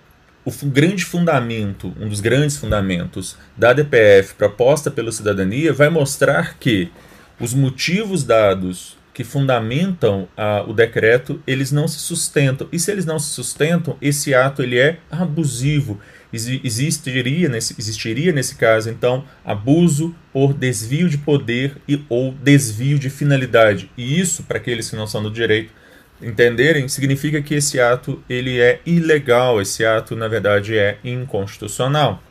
o 0.43 0.51
grande 0.65 1.05
fundamento, 1.05 1.95
um 1.97 2.09
dos 2.09 2.19
grandes 2.19 2.57
fundamentos 2.57 3.37
da 3.55 3.71
DPF 3.71 4.33
proposta 4.33 4.91
pela 4.91 5.13
cidadania 5.13 5.71
vai 5.71 5.87
mostrar 5.87 6.57
que 6.59 6.91
os 7.39 7.53
motivos 7.53 8.25
dados 8.25 8.97
que 9.13 9.23
fundamentam 9.25 10.29
o 10.65 10.71
decreto, 10.71 11.41
eles 11.45 11.73
não 11.73 11.89
se 11.89 11.99
sustentam. 11.99 12.69
E 12.71 12.79
se 12.79 12.89
eles 12.89 13.05
não 13.05 13.19
se 13.19 13.27
sustentam, 13.31 13.97
esse 14.01 14.33
ato 14.33 14.63
ele 14.63 14.79
é 14.79 14.99
abusivo. 15.11 15.99
Existiria 16.31 17.49
nesse, 17.49 17.75
existiria 17.77 18.31
nesse 18.31 18.55
caso, 18.55 18.89
então, 18.89 19.25
abuso 19.43 20.15
por 20.31 20.53
desvio 20.53 21.09
de 21.09 21.17
poder 21.17 21.77
e, 21.87 22.03
ou 22.07 22.33
desvio 22.33 22.99
de 22.99 23.09
finalidade. 23.09 23.89
E 23.97 24.19
isso, 24.19 24.43
para 24.43 24.57
aqueles 24.57 24.89
que 24.89 24.95
não 24.95 25.07
são 25.07 25.23
do 25.23 25.31
direito 25.31 25.73
entenderem, 26.21 26.87
significa 26.87 27.41
que 27.41 27.55
esse 27.55 27.79
ato 27.79 28.21
ele 28.29 28.59
é 28.59 28.79
ilegal, 28.85 29.61
esse 29.61 29.83
ato, 29.83 30.15
na 30.15 30.27
verdade, 30.27 30.77
é 30.77 30.97
inconstitucional. 31.03 32.21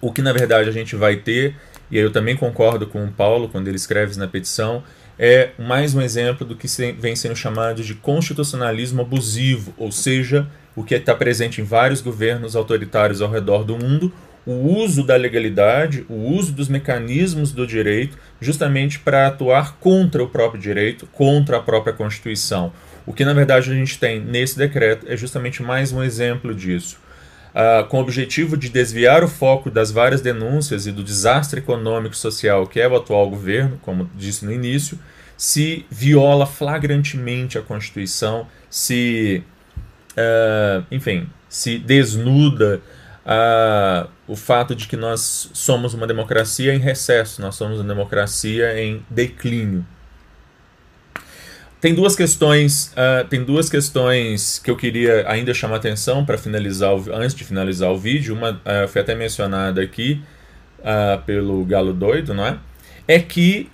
O 0.00 0.12
que, 0.12 0.22
na 0.22 0.32
verdade, 0.32 0.68
a 0.68 0.72
gente 0.72 0.94
vai 0.94 1.16
ter 1.16 1.56
e 1.90 1.96
aí 1.96 2.02
eu 2.02 2.12
também 2.12 2.36
concordo 2.36 2.86
com 2.86 3.04
o 3.04 3.10
Paulo 3.10 3.48
quando 3.48 3.68
ele 3.68 3.76
escreve 3.76 4.18
na 4.18 4.28
petição, 4.28 4.82
é 5.18 5.50
mais 5.58 5.94
um 5.94 6.00
exemplo 6.00 6.46
do 6.46 6.54
que 6.54 6.68
vem 6.92 7.16
sendo 7.16 7.34
chamado 7.34 7.82
de 7.82 7.94
constitucionalismo 7.94 9.02
abusivo, 9.02 9.74
ou 9.76 9.90
seja, 9.90 10.46
o 10.78 10.84
que 10.84 10.94
está 10.94 11.14
presente 11.14 11.60
em 11.60 11.64
vários 11.64 12.00
governos 12.00 12.54
autoritários 12.54 13.20
ao 13.20 13.30
redor 13.30 13.64
do 13.64 13.76
mundo, 13.76 14.12
o 14.46 14.52
uso 14.52 15.02
da 15.02 15.16
legalidade, 15.16 16.06
o 16.08 16.14
uso 16.14 16.52
dos 16.52 16.68
mecanismos 16.68 17.52
do 17.52 17.66
direito, 17.66 18.16
justamente 18.40 18.98
para 18.98 19.26
atuar 19.26 19.76
contra 19.78 20.22
o 20.22 20.28
próprio 20.28 20.60
direito, 20.60 21.06
contra 21.08 21.56
a 21.56 21.60
própria 21.60 21.92
Constituição. 21.92 22.72
O 23.04 23.12
que 23.12 23.24
na 23.24 23.34
verdade 23.34 23.70
a 23.70 23.74
gente 23.74 23.98
tem 23.98 24.20
nesse 24.20 24.56
decreto 24.56 25.06
é 25.08 25.16
justamente 25.16 25.62
mais 25.62 25.92
um 25.92 26.02
exemplo 26.02 26.54
disso 26.54 26.98
uh, 27.48 27.84
com 27.88 27.98
o 27.98 28.00
objetivo 28.00 28.56
de 28.56 28.68
desviar 28.68 29.24
o 29.24 29.28
foco 29.28 29.70
das 29.70 29.90
várias 29.90 30.20
denúncias 30.20 30.86
e 30.86 30.92
do 30.92 31.02
desastre 31.02 31.58
econômico 31.58 32.14
e 32.14 32.18
social 32.18 32.66
que 32.66 32.80
é 32.80 32.86
o 32.86 32.96
atual 32.96 33.28
governo, 33.28 33.78
como 33.82 34.08
disse 34.14 34.44
no 34.44 34.52
início, 34.52 34.98
se 35.36 35.84
viola 35.90 36.46
flagrantemente 36.46 37.58
a 37.58 37.62
Constituição, 37.62 38.46
se, 38.68 39.42
uh, 40.18 40.84
enfim, 40.90 41.28
se 41.48 41.78
desnuda 41.78 42.80
uh, 43.24 44.08
o 44.26 44.34
fato 44.36 44.74
de 44.74 44.86
que 44.86 44.96
nós 44.96 45.50
somos 45.52 45.94
uma 45.94 46.06
democracia 46.06 46.74
em 46.74 46.78
recesso, 46.78 47.40
nós 47.40 47.54
somos 47.54 47.78
uma 47.78 47.88
democracia 47.88 48.80
em 48.80 49.02
declínio. 49.08 49.86
Tem 51.80 51.94
duas 51.94 52.16
questões, 52.16 52.92
uh, 52.92 53.26
tem 53.28 53.44
duas 53.44 53.70
questões 53.70 54.58
que 54.58 54.68
eu 54.68 54.76
queria 54.76 55.24
ainda 55.30 55.54
chamar 55.54 55.76
atenção 55.76 56.24
para 56.24 56.36
finalizar 56.36 56.92
o, 56.92 57.14
antes 57.14 57.36
de 57.36 57.44
finalizar 57.44 57.90
o 57.90 57.98
vídeo. 57.98 58.34
Uma 58.34 58.60
foi 58.88 59.00
até 59.00 59.14
mencionada 59.14 59.80
aqui 59.80 60.20
pelo 61.24 61.64
Galo 61.64 61.92
Doido, 61.92 62.34
não 62.34 62.46
é? 62.46 62.58
É 63.06 63.18
que 63.20 63.70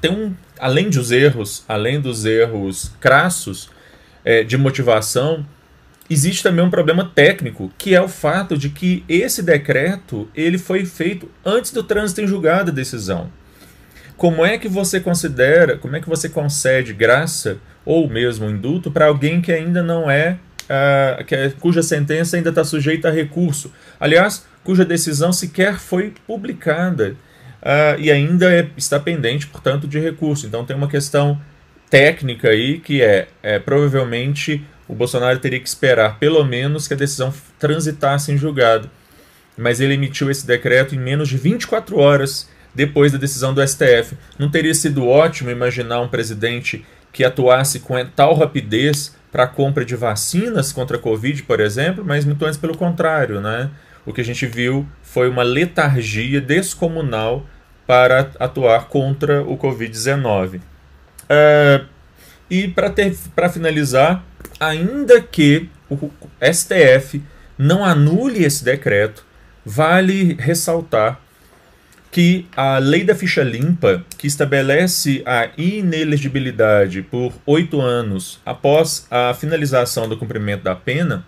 tem 0.00 0.10
um 0.10 0.34
além 0.58 0.90
dos 0.90 1.12
erros, 1.12 1.64
além 1.68 2.00
dos 2.00 2.24
erros 2.24 2.90
crassos 3.00 3.68
é, 4.24 4.42
de 4.42 4.56
motivação, 4.56 5.44
existe 6.08 6.42
também 6.42 6.64
um 6.64 6.70
problema 6.70 7.10
técnico, 7.14 7.72
que 7.76 7.94
é 7.94 8.00
o 8.00 8.08
fato 8.08 8.56
de 8.56 8.68
que 8.68 9.04
esse 9.08 9.42
decreto 9.42 10.28
ele 10.34 10.58
foi 10.58 10.84
feito 10.84 11.30
antes 11.44 11.70
do 11.70 11.82
trânsito 11.82 12.20
em 12.20 12.26
julgado 12.26 12.70
a 12.70 12.74
decisão. 12.74 13.30
Como 14.16 14.44
é 14.44 14.56
que 14.58 14.68
você 14.68 15.00
considera, 15.00 15.76
como 15.76 15.96
é 15.96 16.00
que 16.00 16.08
você 16.08 16.28
concede 16.28 16.92
graça 16.92 17.58
ou 17.84 18.08
mesmo 18.08 18.48
indulto 18.48 18.90
para 18.90 19.06
alguém 19.06 19.40
que 19.40 19.52
ainda 19.52 19.82
não 19.82 20.08
é, 20.10 20.38
uh, 20.64 21.24
que 21.24 21.34
é, 21.34 21.50
cuja 21.50 21.82
sentença 21.82 22.36
ainda 22.36 22.50
está 22.50 22.64
sujeita 22.64 23.08
a 23.08 23.12
recurso? 23.12 23.72
Aliás, 23.98 24.46
cuja 24.62 24.84
decisão 24.84 25.32
sequer 25.32 25.78
foi 25.78 26.14
publicada 26.26 27.16
uh, 27.60 27.98
e 27.98 28.10
ainda 28.10 28.52
é, 28.52 28.68
está 28.76 29.00
pendente, 29.00 29.48
portanto, 29.48 29.88
de 29.88 29.98
recurso. 29.98 30.46
Então 30.46 30.64
tem 30.64 30.76
uma 30.76 30.88
questão 30.88 31.40
técnica 31.90 32.48
aí 32.48 32.78
que 32.78 33.02
é, 33.02 33.28
é 33.42 33.58
provavelmente 33.58 34.64
o 34.86 34.94
Bolsonaro 34.94 35.38
teria 35.38 35.60
que 35.60 35.68
esperar 35.68 36.18
pelo 36.18 36.44
menos 36.44 36.86
que 36.86 36.94
a 36.94 36.96
decisão 36.96 37.32
transitasse 37.58 38.32
em 38.32 38.36
julgado. 38.36 38.90
Mas 39.56 39.80
ele 39.80 39.94
emitiu 39.94 40.30
esse 40.30 40.46
decreto 40.46 40.94
em 40.94 40.98
menos 40.98 41.28
de 41.28 41.36
24 41.36 41.98
horas 41.98 42.48
depois 42.74 43.12
da 43.12 43.18
decisão 43.18 43.54
do 43.54 43.66
STF. 43.66 44.16
Não 44.38 44.50
teria 44.50 44.74
sido 44.74 45.06
ótimo 45.06 45.50
imaginar 45.50 46.00
um 46.00 46.08
presidente 46.08 46.84
que 47.12 47.24
atuasse 47.24 47.80
com 47.80 47.94
tal 48.04 48.34
rapidez 48.34 49.16
para 49.30 49.44
a 49.44 49.48
compra 49.48 49.84
de 49.84 49.94
vacinas 49.94 50.72
contra 50.72 50.96
a 50.96 51.00
Covid, 51.00 51.44
por 51.44 51.60
exemplo, 51.60 52.04
mas 52.04 52.24
muito 52.24 52.44
antes 52.44 52.58
pelo 52.58 52.76
contrário, 52.76 53.40
né? 53.40 53.70
O 54.04 54.12
que 54.12 54.20
a 54.20 54.24
gente 54.24 54.46
viu 54.46 54.86
foi 55.02 55.28
uma 55.28 55.42
letargia 55.42 56.40
descomunal 56.40 57.46
para 57.86 58.30
atuar 58.38 58.86
contra 58.86 59.42
o 59.42 59.56
Covid-19. 59.56 60.60
É, 61.28 61.82
e 62.50 62.68
para 62.68 63.48
finalizar, 63.48 64.24
ainda 64.60 65.20
que 65.20 65.68
o 65.88 66.10
STF 66.40 67.22
não 67.56 67.84
anule 67.84 68.44
esse 68.44 68.64
decreto, 68.64 69.24
vale 69.64 70.36
ressaltar 70.38 71.20
que 72.10 72.46
a 72.56 72.78
lei 72.78 73.02
da 73.02 73.14
ficha 73.14 73.42
limpa, 73.42 74.04
que 74.16 74.28
estabelece 74.28 75.22
a 75.26 75.48
inelegibilidade 75.58 77.02
por 77.02 77.32
oito 77.44 77.80
anos 77.80 78.40
após 78.46 79.06
a 79.10 79.34
finalização 79.34 80.08
do 80.08 80.16
cumprimento 80.16 80.62
da 80.62 80.76
pena, 80.76 81.26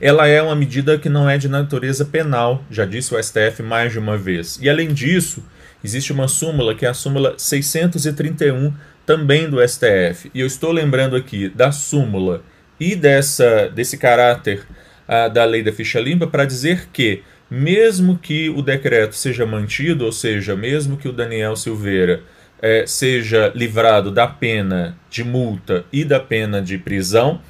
ela 0.00 0.26
é 0.26 0.42
uma 0.42 0.56
medida 0.56 0.98
que 0.98 1.08
não 1.08 1.30
é 1.30 1.38
de 1.38 1.48
natureza 1.48 2.04
penal, 2.04 2.64
já 2.68 2.84
disse 2.84 3.14
o 3.14 3.22
STF 3.22 3.62
mais 3.62 3.92
de 3.92 3.98
uma 3.98 4.18
vez. 4.18 4.58
E 4.60 4.68
além 4.68 4.92
disso, 4.92 5.42
existe 5.82 6.12
uma 6.12 6.28
súmula 6.28 6.74
que 6.74 6.86
é 6.86 6.88
a 6.88 6.94
súmula 6.94 7.34
631 7.38 8.72
também 9.04 9.48
do 9.48 9.66
STF. 9.66 10.30
E 10.34 10.40
eu 10.40 10.46
estou 10.46 10.72
lembrando 10.72 11.16
aqui 11.16 11.48
da 11.48 11.70
súmula 11.72 12.42
e 12.78 12.94
dessa 12.94 13.68
desse 13.68 13.96
caráter 13.96 14.66
uh, 15.08 15.32
da 15.32 15.44
lei 15.44 15.62
da 15.62 15.72
ficha 15.72 16.00
limpa 16.00 16.26
para 16.26 16.44
dizer 16.44 16.88
que 16.92 17.22
mesmo 17.50 18.18
que 18.18 18.50
o 18.50 18.60
decreto 18.60 19.14
seja 19.14 19.46
mantido, 19.46 20.04
ou 20.04 20.12
seja, 20.12 20.56
mesmo 20.56 20.96
que 20.96 21.08
o 21.08 21.12
Daniel 21.12 21.54
Silveira 21.54 22.22
é, 22.60 22.84
seja 22.86 23.52
livrado 23.54 24.10
da 24.10 24.26
pena 24.26 24.96
de 25.08 25.22
multa 25.22 25.84
e 25.92 26.04
da 26.04 26.18
pena 26.18 26.60
de 26.60 26.78
prisão, 26.78 27.40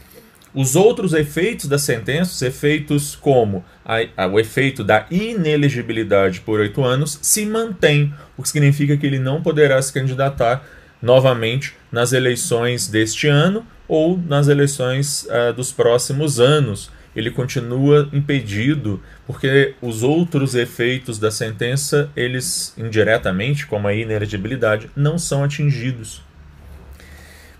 os 0.56 0.74
outros 0.74 1.12
efeitos 1.12 1.68
da 1.68 1.78
sentença, 1.78 2.32
os 2.32 2.40
efeitos 2.40 3.14
como 3.14 3.62
a, 3.84 4.24
a, 4.24 4.26
o 4.26 4.40
efeito 4.40 4.82
da 4.82 5.04
inelegibilidade 5.10 6.40
por 6.40 6.60
oito 6.60 6.82
anos, 6.82 7.18
se 7.20 7.44
mantém, 7.44 8.14
o 8.38 8.42
que 8.42 8.48
significa 8.48 8.96
que 8.96 9.06
ele 9.06 9.18
não 9.18 9.42
poderá 9.42 9.80
se 9.82 9.92
candidatar 9.92 10.66
novamente 11.02 11.74
nas 11.92 12.14
eleições 12.14 12.88
deste 12.88 13.28
ano 13.28 13.66
ou 13.86 14.16
nas 14.16 14.48
eleições 14.48 15.28
uh, 15.28 15.52
dos 15.52 15.72
próximos 15.72 16.40
anos, 16.40 16.90
ele 17.14 17.30
continua 17.30 18.08
impedido 18.10 19.02
porque 19.26 19.74
os 19.82 20.02
outros 20.02 20.54
efeitos 20.54 21.18
da 21.18 21.30
sentença, 21.30 22.10
eles 22.16 22.72
indiretamente, 22.78 23.66
como 23.66 23.88
a 23.88 23.94
inelegibilidade, 23.94 24.90
não 24.96 25.18
são 25.18 25.44
atingidos. 25.44 26.22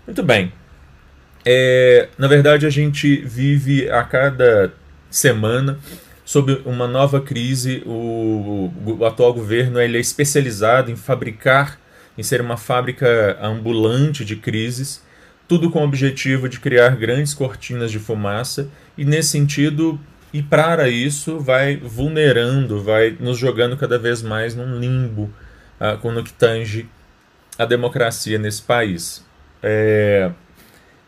Muito 0.07 0.23
bem. 0.23 0.51
É, 1.49 2.09
na 2.17 2.27
verdade, 2.27 2.65
a 2.65 2.69
gente 2.69 3.21
vive 3.21 3.89
a 3.89 4.03
cada 4.03 4.73
semana 5.09 5.79
sob 6.25 6.61
uma 6.65 6.87
nova 6.87 7.21
crise. 7.21 7.83
O, 7.85 8.69
o, 8.85 9.05
atual 9.05 9.33
governo 9.33 9.79
ele 9.79 9.97
é 9.97 10.01
especializado 10.01 10.91
em 10.91 10.97
fabricar, 10.97 11.79
em 12.17 12.23
ser 12.23 12.41
uma 12.41 12.57
fábrica 12.57 13.37
ambulante 13.41 14.25
de 14.25 14.35
crises 14.35 15.07
tudo 15.47 15.71
com 15.71 15.79
o 15.79 15.83
objetivo 15.83 16.49
de 16.49 16.59
criar 16.59 16.95
grandes 16.97 17.33
cortinas 17.33 17.89
de 17.89 17.99
fumaça 17.99 18.67
e 18.97 19.05
nesse 19.05 19.29
sentido 19.29 19.99
e 20.33 20.43
para 20.43 20.89
isso 20.89 21.39
vai 21.39 21.77
vulnerando, 21.77 22.83
vai 22.83 23.15
nos 23.17 23.37
jogando 23.37 23.77
cada 23.77 23.97
vez 23.97 24.21
mais 24.21 24.53
num 24.53 24.77
limbo 24.77 25.31
uh, 25.79 26.11
no 26.11 26.23
que 26.23 26.33
tange 26.33 26.87
a 27.57 27.65
democracia 27.65 28.37
nesse 28.37 28.61
país. 28.61 29.25
É, 29.63 30.31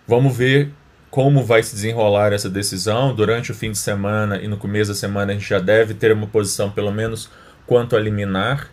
vamos 0.10 0.36
ver 0.36 0.72
como 1.12 1.43
vai 1.43 1.62
se 1.62 1.76
desenrolar 1.76 2.34
essa 2.34 2.50
decisão. 2.50 3.13
Durante 3.13 3.52
o 3.52 3.56
fim 3.56 3.72
de 3.72 3.78
semana 3.78 4.38
e 4.38 4.48
no 4.48 4.58
começo 4.58 4.89
da 4.89 4.95
semana 4.95 5.32
a 5.32 5.36
gente 5.36 5.48
já 5.48 5.60
deve 5.60 5.93
ter 5.93 6.12
uma 6.12 6.26
posição 6.26 6.72
pelo 6.72 6.91
menos 6.91 7.30
quanto 7.67 7.95
a 7.95 8.00
liminar. 8.00 8.72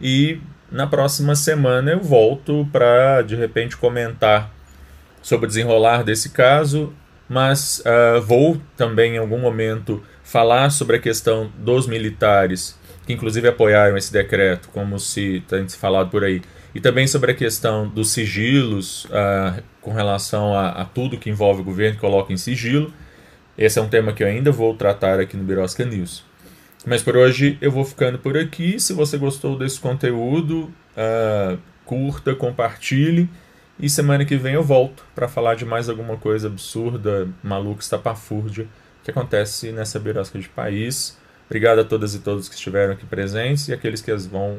E 0.00 0.40
na 0.72 0.86
próxima 0.86 1.34
semana 1.34 1.90
eu 1.90 2.00
volto 2.00 2.66
para 2.72 3.20
de 3.20 3.36
repente 3.36 3.76
comentar 3.76 4.50
sobre 5.20 5.44
o 5.44 5.48
desenrolar 5.48 6.02
desse 6.02 6.30
caso, 6.30 6.94
mas 7.28 7.80
uh, 7.80 8.22
vou 8.22 8.58
também 8.74 9.16
em 9.16 9.18
algum 9.18 9.38
momento 9.38 10.02
falar 10.22 10.70
sobre 10.70 10.96
a 10.96 10.98
questão 10.98 11.50
dos 11.58 11.86
militares, 11.86 12.78
que 13.06 13.12
inclusive 13.12 13.46
apoiaram 13.46 13.96
esse 13.98 14.10
decreto, 14.10 14.70
como 14.70 14.98
se 14.98 15.42
tem 15.48 15.68
se 15.68 15.76
falado 15.76 16.08
por 16.08 16.24
aí, 16.24 16.40
e 16.74 16.80
também 16.80 17.06
sobre 17.06 17.32
a 17.32 17.34
questão 17.34 17.88
dos 17.88 18.10
sigilos 18.10 19.04
uh, 19.06 19.62
com 19.80 19.92
relação 19.92 20.54
a, 20.54 20.70
a, 20.70 20.84
tudo 20.84 21.18
que 21.18 21.30
envolve 21.30 21.62
o 21.62 21.64
governo 21.64 21.98
coloca 21.98 22.32
em 22.32 22.36
sigilo. 22.36 22.92
Esse 23.56 23.78
é 23.78 23.82
um 23.82 23.88
tema 23.88 24.12
que 24.12 24.22
eu 24.22 24.28
ainda 24.28 24.52
vou 24.52 24.74
tratar 24.74 25.18
aqui 25.18 25.36
no 25.36 25.44
Birosca 25.44 25.84
News. 25.84 26.24
Mas 26.86 27.02
por 27.02 27.16
hoje 27.16 27.58
eu 27.60 27.72
vou 27.72 27.84
ficando 27.84 28.18
por 28.18 28.36
aqui. 28.36 28.78
Se 28.78 28.92
você 28.92 29.18
gostou 29.18 29.58
desse 29.58 29.80
conteúdo, 29.80 30.72
uh, 30.96 31.58
curta, 31.84 32.34
compartilhe. 32.34 33.28
E 33.80 33.88
semana 33.88 34.24
que 34.24 34.36
vem 34.36 34.54
eu 34.54 34.62
volto 34.62 35.04
para 35.14 35.28
falar 35.28 35.54
de 35.54 35.64
mais 35.64 35.88
alguma 35.88 36.16
coisa 36.16 36.48
absurda, 36.48 37.28
maluca, 37.42 37.80
estapafúrdia 37.80 38.66
que 39.04 39.10
acontece 39.10 39.72
nessa 39.72 39.98
birosca 39.98 40.38
de 40.38 40.48
país. 40.48 41.16
Obrigado 41.46 41.78
a 41.78 41.84
todas 41.84 42.14
e 42.14 42.18
todos 42.18 42.48
que 42.48 42.54
estiveram 42.54 42.92
aqui 42.92 43.06
presentes 43.06 43.68
e 43.68 43.72
aqueles 43.72 44.02
que 44.02 44.10
as 44.10 44.26
vão 44.26 44.58